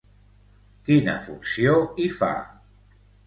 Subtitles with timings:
[0.87, 2.31] Quina funció hi fa?